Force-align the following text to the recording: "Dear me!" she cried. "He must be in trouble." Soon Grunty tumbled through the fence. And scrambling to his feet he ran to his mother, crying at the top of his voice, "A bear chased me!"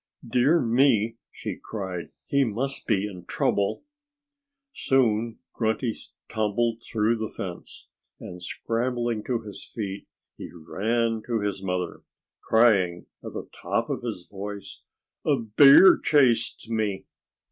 "Dear 0.27 0.59
me!" 0.59 1.19
she 1.29 1.59
cried. 1.63 2.09
"He 2.25 2.43
must 2.43 2.87
be 2.87 3.07
in 3.07 3.25
trouble." 3.25 3.83
Soon 4.73 5.37
Grunty 5.53 5.93
tumbled 6.27 6.81
through 6.81 7.17
the 7.17 7.29
fence. 7.29 7.87
And 8.19 8.41
scrambling 8.41 9.23
to 9.25 9.41
his 9.41 9.63
feet 9.63 10.07
he 10.37 10.49
ran 10.51 11.21
to 11.27 11.41
his 11.41 11.61
mother, 11.61 12.01
crying 12.41 13.05
at 13.23 13.33
the 13.33 13.47
top 13.61 13.91
of 13.91 14.01
his 14.01 14.27
voice, 14.27 14.81
"A 15.23 15.37
bear 15.37 15.99
chased 15.99 16.67
me!" 16.67 17.05